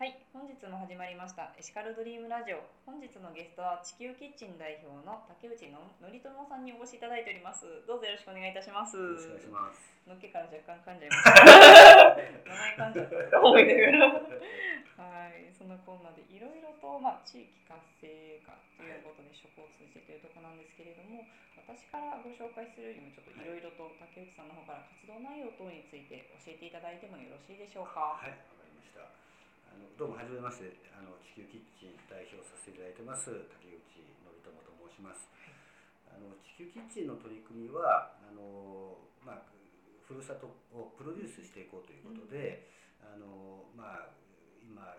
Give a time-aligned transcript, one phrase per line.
[0.00, 2.64] はい、本日も始まりましたエシカルドリームラジオ。
[2.88, 7.84] 本日のゲストは地球キッチン代表の竹内ののりともさんにお越しいただいております。
[7.84, 8.96] どうぞよろしくお願いいたします。
[8.96, 9.92] よろしくお願いします。
[10.08, 12.16] のっけから若干噛んじゃいました。
[12.16, 13.44] 名前噛んじゃった。
[15.04, 21.28] はい、そんなこんなでいろいろと、まあ、地域活性化ということで食を通じてというところなんですけれども、
[21.60, 28.16] 私からご紹介するよりもちょっといろいろと竹内さんの方から活動内容等について教えていただいてもよろしいでしょうか。
[28.16, 29.04] はい、わかりました。
[29.70, 33.30] あのどうもはじめまして、あの地球キッチン代表させていただいてます。
[33.54, 33.78] 竹内
[34.26, 35.30] 則友と申します。
[36.10, 39.46] あの地球キッチンの取り組みはあのまあ
[40.02, 42.66] ふるさとをプロデュースしていこうということで、
[42.98, 44.10] あのまあ
[44.58, 44.98] 今あ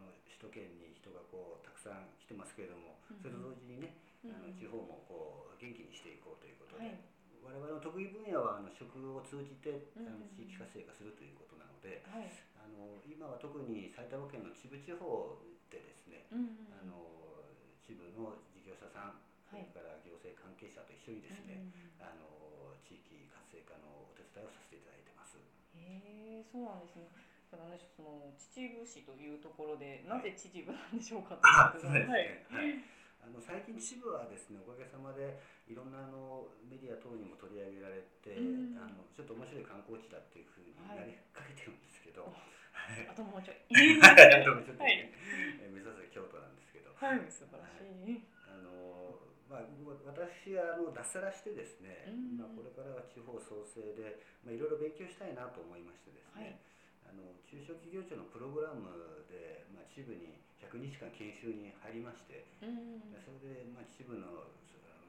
[0.00, 6.88] の首都圏に人がこうたくさん来てますけれども、それと同時にね、あの地方もこう元気にしていこうということで。
[6.88, 7.15] はい
[7.46, 12.26] 我々の得意分野はあの食を通じてあの地域活性化するということなので、はい。
[12.58, 15.38] あの今は特に埼玉県の秩父地方
[15.70, 17.06] でですね、うんうんあの
[17.86, 21.62] 秩父の事業者さん、はいそれから行政関係者と一緒にですね、
[22.02, 25.38] あの地域活性化のお手伝いをさせていただいてます。
[25.38, 27.06] へえそうなんですね。
[27.46, 31.46] ただね、その秩父市というところで、なぜ秩父なんでしょうかと
[31.78, 32.82] いうことではい。
[33.20, 38.78] はいあの最近秩父はですねおかげさまでいろんなあのメディア等にも取り上げられて、うん。
[38.78, 43.02] あのちょっと面白い観光地だっていうふうになりかけてるんですけど、おはい。
[43.02, 43.58] あともうちょい。
[43.98, 45.10] はい、ちょっとね、
[45.58, 48.22] え目指す京都なんですけど、はい、素晴らしい。
[48.46, 49.18] あの
[49.50, 49.66] まあ
[50.06, 52.38] 私はあの脱サラしてですね、うん。
[52.38, 56.44] まあこれからは地方創生でまあいろいろ勉強したいなと思いましてですはい。
[56.44, 56.62] ね、
[57.06, 63.00] あの中小企業庁のプログラムでまあ秩父に100日間研修に入りまして、うん。
[63.22, 64.50] それでまあ秩父の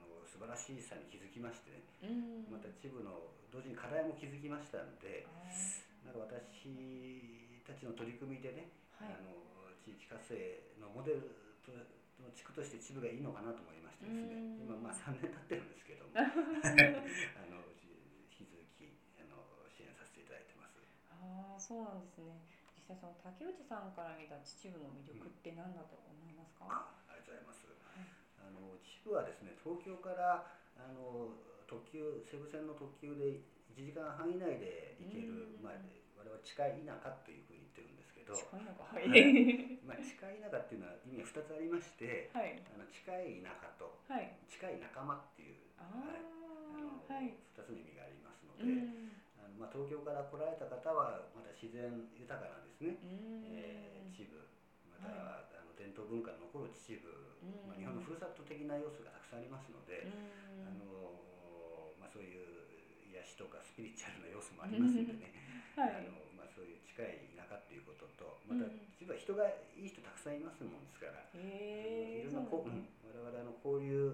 [0.00, 2.56] の素晴らしさに気づきましてね、うん。
[2.56, 9.20] また秩父の同時に課題も気づきましたんで、あなんか私たちの取り組みでね、ーはいあ。
[9.22, 9.42] の
[9.82, 11.34] 地域活性のモデル
[11.66, 16.22] との地区として秩父がいいのかなと思いましてですねうん今まあ3年経ってるんですけどもあ
[17.50, 18.86] の引き続き
[19.18, 20.78] あの支援させていただいてます。
[21.10, 22.34] ああ、そうなんですね。
[22.74, 26.66] 実際その竹内さんから見た秩父の魅力って何だと思いますか？
[26.68, 27.66] あありがとうございます。
[28.38, 30.44] あの秩父はですね東京から
[30.76, 31.30] あの
[31.66, 33.38] 特急西武線の特急で
[33.70, 35.74] 1時間半以内で行ける、うんまあ
[36.18, 38.84] 我々近い田舎というふうに言ってるんですけど、近いのか。
[38.84, 39.78] ははいい。
[39.82, 42.62] まあ近い田舎っていうのは意味が2つありまして、はい。
[42.74, 44.30] あの近い田舎とはい。
[44.48, 46.22] 近い仲間っていうあはい
[46.70, 47.34] あのあ、はい。
[47.56, 48.86] 2つの意味がありますのうで、
[49.58, 53.46] まあ、東京から来られた方はまた自然豊かなんですね、うん。
[53.48, 54.36] えー秩父
[54.92, 57.68] また、はあの伝統文化の残る秩父、うん。
[57.68, 60.68] まあ、日本のふるさと的な要素がたくさんありますので、うん。
[60.68, 61.16] あの
[61.96, 65.32] まあ、そういう癒しとかスピリチュアルな要素もありますんでね、
[65.78, 65.96] はい。
[65.96, 68.76] あのまあ、そういう近い田舎っていうこととまたうん。
[69.00, 71.24] 秩父は人がいい人たくさんいますもんですから。
[71.32, 74.12] いろんなこう、ん我々あの交流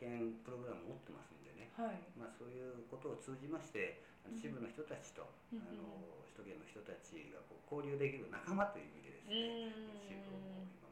[0.00, 2.00] 験プログラムを持ってますんでね、はい。
[2.16, 4.00] まあ、そういうことを通じまして
[4.32, 5.84] 支部の人たちと、うんあの
[6.30, 10.89] 首都圏の人たちがこう交流できる仲間という意味でですね、うん支部を今。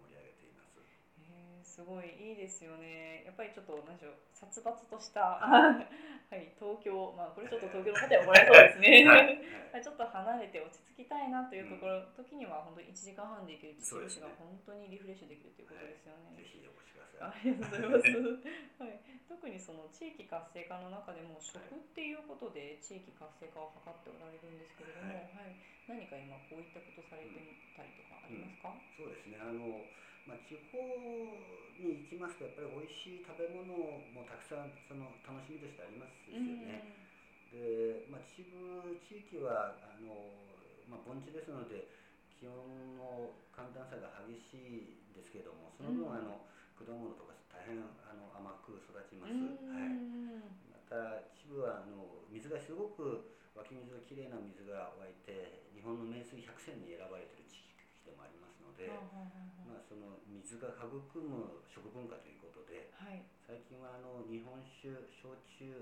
[1.62, 3.22] すごいいいですよね。
[3.24, 5.86] やっぱりちょっと何でしょう殺伐とした は
[6.32, 9.04] い東京まあこれちょっと東京の方は怒られそうですね。
[9.06, 9.38] はいはい
[9.78, 16.34] ちょっと離れて落ち着きたいなというところ、時には本当に1時間半で行ける秩父市が本当にリフレッシュできるということですよね。
[16.34, 17.30] ぜひお越しください。
[17.30, 18.82] ありがとうございます。
[18.82, 25.54] はい、特にその地域活性化の中でも食っていうことで地域活性化を図っておられるんですけれども、ははいい、
[25.86, 28.74] 何か今こういったことされてみたりとかありますか？
[28.96, 29.84] そうですねあの、
[30.28, 30.76] まあ、地方
[31.80, 33.72] に行きますとやっぱり美味しい食べ物
[34.12, 36.84] もたくさんその楽しみとしてありますですよね。
[37.48, 38.52] で、まあ、秩父
[39.08, 40.12] 地域はあの、
[40.84, 41.88] まあ、盆地ですので
[42.28, 42.52] 気温
[43.00, 46.20] の寒暖差が激しいんですけどもその分、うん。
[46.20, 46.44] あの
[46.76, 49.98] 果物とか大変あの甘く育ちます、うんはい、
[50.70, 58.86] また秩父はあの水がすごく湧き水がきれいな水が湧いて日本の名水百選に選ばれている地域でもありますので、
[59.88, 63.24] その水が育む食文化ということであはい。
[63.40, 65.72] 最近はあの日本酒焼酎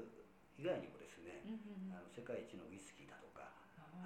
[0.54, 1.98] 以外にもですね、うんうんうん。
[1.98, 3.50] あの世界一のウイスキーだとか、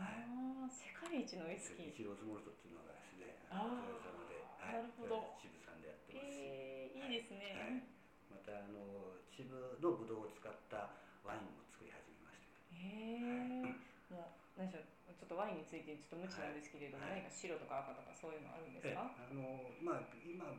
[0.00, 1.92] ああ、世界一のウイスキー。
[1.92, 5.36] イチローズモルトっていうのがですね、あのトヨタので、なるほど。
[5.38, 6.32] 渋さんでやってます。
[6.32, 7.54] し、えー、いいですね。
[7.60, 7.84] はい。
[8.32, 9.52] またあの秩父
[9.84, 12.56] のブドウを使ったワインも作り始めました。
[12.72, 13.76] へえ
[14.10, 17.22] もう何でしょうちょっとワインについてちょっと無知なんですけれども、はい。
[17.22, 19.10] 何か白とか赤とかそういうのあるんですえか？
[19.14, 20.50] あのまあ今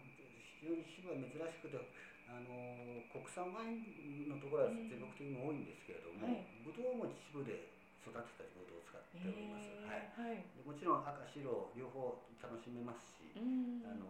[0.60, 1.80] 非常に秩父は珍しくて。
[2.32, 2.48] あの
[3.12, 6.48] 国産ワインのところは全国的に多いんですけれども、はい。
[6.64, 9.84] ブドウも秩父で育てたブドウを使っております、え
[10.16, 10.48] はい、ーはい。
[10.56, 13.84] でもちろん赤白両方楽しめますし、うん。
[13.84, 14.08] あの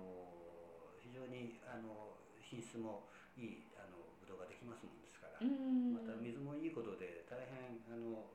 [1.02, 2.14] 非常にあの
[2.46, 5.98] 品質もいいあのブドウができますもんですから、うん。
[5.98, 8.30] また水もいいことで大変あの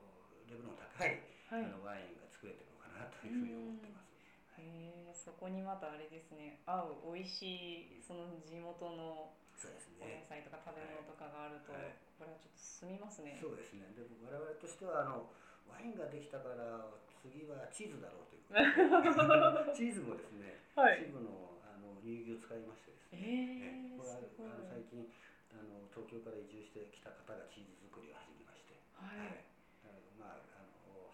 [0.51, 1.15] レベルの高い、
[1.47, 4.11] はいあのワインが作れてるのかなというふうに思ってます。
[4.59, 10.25] へえそこにまたあれですね合う美味しいその地元のそうですお野ね。
[10.29, 13.37] 菜とか食べ物とかがあると、はいこれはちょっと進みますね。
[13.37, 13.93] そうですね。
[13.93, 15.29] でも我々としてはあの
[15.69, 16.89] ワインができたから
[17.21, 18.49] 次はチーズだろうという
[18.89, 23.21] ことで チーズもですね、はチーズのあの乳牛を使いましてですね。
[23.21, 24.17] えー、これは。
[24.17, 25.05] あの最近
[25.53, 29.45] あの東京から移住してきた方がチーズ作りを始めまして、はい。
[29.85, 30.56] あのまあ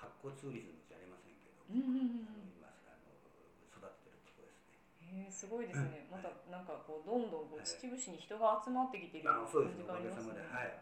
[0.04, 2.28] 発酵ツーリズムじゃありませんけれどうんも、うんうんうん。
[2.28, 3.16] あの今あの
[3.72, 4.76] 育ててるところですね。
[5.00, 6.08] えー、すごいですね。
[6.12, 10.44] またなんかこうどんどんこうはい秩父市に人が集まってきている感じがありますね。
[10.52, 10.74] はい。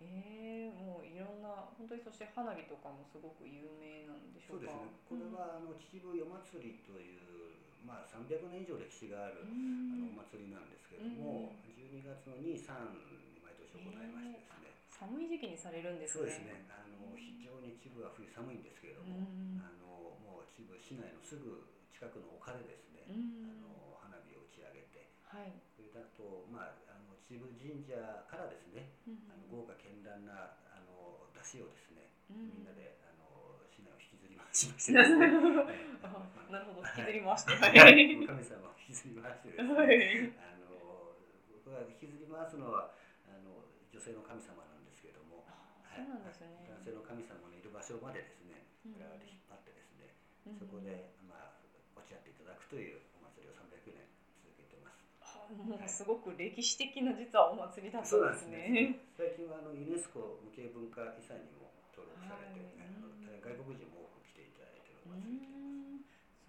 [0.00, 4.56] えー、もういろんな本当にそして花火とかもすごく有名なんでしょか。
[4.56, 4.88] そううですね。
[5.04, 7.52] これはあの秩父夜祭りという
[7.84, 14.69] まあ300年以上歴史があるうあん、のお祭りなんですけれども、12月の2、3に毎年行いましてですね。
[15.00, 16.20] 寒い時期にされるんですね。
[16.20, 16.68] そうですね。
[16.68, 19.56] あの非常に秩父は冬寒いんですけれどうも、ん。
[19.64, 25.56] あのもう秩父市内のすぐ近くの丘でですね、うんあの花火を打ち上げて、はい。
[25.72, 27.96] それだとまああの秩父神社
[28.28, 35.32] からですね、うんあの豪華絢爛なあの出汁をですね、うんみんなであの市内を引きずり回しましてですね。
[36.04, 36.12] あ
[36.52, 37.56] なるほど引きずり回して。
[37.56, 39.96] ははいい 神様を引きずり回してですね、はい。
[40.36, 41.16] あの
[41.56, 42.92] 僕は引きずり回すのは
[43.24, 44.60] あの女性の神様
[46.00, 46.64] そうなんですね。
[46.68, 50.16] 男性の神様のいる場所までですね、うん我々で引っ張ってですね、
[50.48, 51.60] うんそこでまあ
[51.96, 54.08] 落ち合っていただくというお祭りを300年
[54.40, 55.04] 続けてます。
[55.20, 58.96] あもうすごく歴史的な実はお祭りだったんですね。
[59.16, 66.00] 最近はあのユネスコ無形文化遺産にも登録されて、はいあの外国人も多く来ていただいているうお祭りでん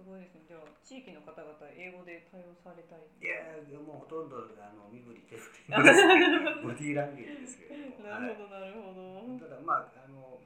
[0.02, 0.50] すごいですね。
[0.50, 3.06] では地域の方々英語で対応されたり。
[3.22, 5.78] いやーもうほとんどあの身振り手振り。
[5.78, 9.22] ボディーランゲージですけれども、なるほどなるほど。
[9.22, 10.42] はいただまああの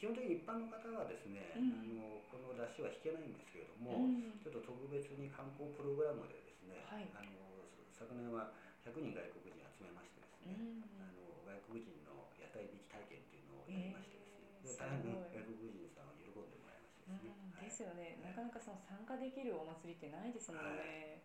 [0.00, 1.76] 基本的に一般の方はですね、うん。
[1.76, 4.32] あのこの出汁は引けないんですけれどうも、ん。
[4.40, 7.04] ちょっと特別に観光プログラムでですね、はい。
[7.12, 7.28] あの
[7.92, 8.48] 昨年は
[8.88, 10.80] 100人外国人集めましてですうね、ん。
[11.04, 15.12] あの外国人の屋台引き体験っていうのをやりましてですね、えーで大変
[17.74, 18.14] ですよね。
[18.22, 21.18] はいなかなかその参加できるお祭りってないですもんね。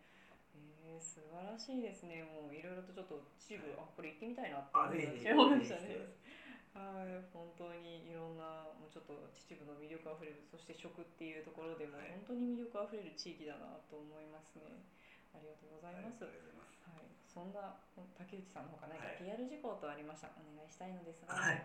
[0.82, 2.26] えー、素晴らしいですね。
[2.26, 6.10] もういろいろとちょっと秩父、あこれ行ってみたいなってあ、思いましたね。
[6.74, 14.82] はい、本当にいろんなもうちょっと秩父の魅力あふれる、そして食っていうところでもはい本当に魅力あふれる地域だなと思いますね。
[15.34, 16.26] ありがとうございます。
[16.26, 17.06] ははい。
[17.30, 17.78] そんな
[18.18, 21.34] 竹内さんのほか何かはい PR 事項とありましたらお願いしたいのですが。
[21.36, 21.62] はい。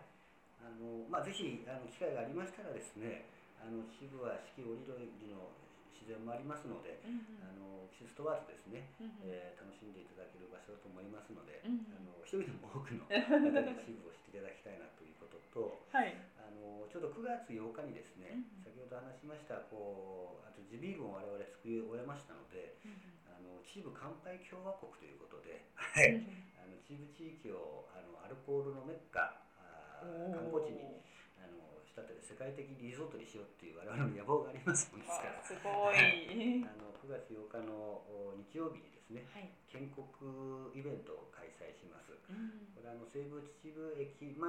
[0.61, 3.25] あのまあぜひあの機会がありましたらですね、
[3.65, 4.93] あの秩父は四季折々
[5.33, 5.49] の
[5.97, 9.31] 自然もありますので、うんあの季節問わずですね、うんうん。
[9.31, 16.13] えー楽しんでいただける場所だと思いますので、うんあの一人でも多くの方に 秩父を知っていただきたいなということと、はい。
[16.37, 22.99] あのちょうど9月8日にですね、うん先ほど話しましたこうあと地ビールを我々作り終えましたので、うん
[23.31, 25.65] あの秩父乾杯共和国ということで、
[25.97, 29.41] うんうんあの秩父地域をあのアルコールのメッカ
[30.01, 31.01] 観光地に
[31.41, 36.67] あの仕立てて世界的リゾートにしようっていう我々の野望がありますもんですからあ すごい。
[36.67, 39.47] あの9月8日のお日曜日にですねはい。
[39.71, 40.03] 建国
[40.75, 41.84] イベントを開催し
[42.99, 44.41] の西武秩父駅前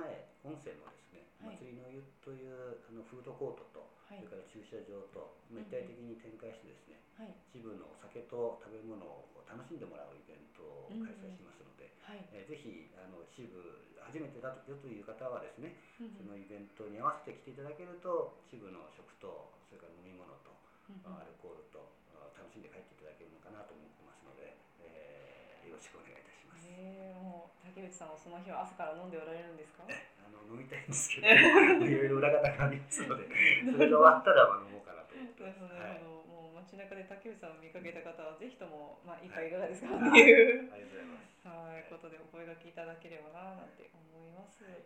[0.46, 7.34] 温泉のですね、はい祭りの湯というあのフードコートと、はいそれから駐車場と、ま一体的に展開してですね、はい。
[7.54, 12.22] 秩父のお酒と食べ物を楽しんでもらうイベントを開催しますので、はい。
[12.34, 13.62] えーぜひあの秩父
[14.06, 20.54] 初めてだよという方はですね、うんそのイベントに合わせて来ていただけると秩父の食とそれから飲み物と、
[20.90, 21.82] うんアルコールと
[22.14, 24.54] あ楽しんで帰っていただけるのかなと思ってますので、
[24.86, 26.35] えーよろしくお願いいたします。
[26.66, 29.86] えー、もう竹内さんはその日は朝から飲んでおられるんですか？
[29.86, 33.28] あの飲みたいんですけど、いろいろ裏方がありますので、
[33.72, 35.60] それが終わったらまあ飲もうかなと思ってなます。
[35.62, 36.02] るほど、なはい。
[36.04, 39.94] もう街中で竹内さんを見かけた方はぜひともまあ一杯いかがですか？
[39.94, 40.70] っていう。
[40.74, 41.46] ありがとうございます。
[41.46, 44.64] はい、ことでお声がけいただければななんて思います。
[44.66, 44.82] はい、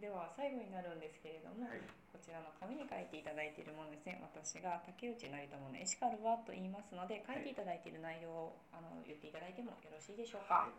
[0.00, 4.20] では最後になるんですけれども、はいこちらの紙に書いていただいているものですね。
[4.20, 10.68] 私が竹内成友のエシカルはと言いますので、書いていただいている内容をあの言っていただいてもよろしいでしょうか。
[10.68, 10.74] は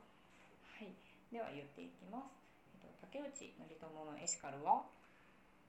[0.83, 0.93] い、
[1.31, 2.35] では言っていきます。
[2.75, 4.85] えっと竹内成友のエシカルは、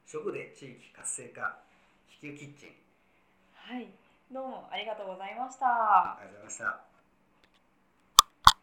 [0.05, 1.63] 食で地域活性化、
[2.11, 2.77] 地球キッチン。
[3.55, 3.89] はい、
[4.31, 6.19] どうもありがとうございました。
[6.19, 6.92] ありがとうございました。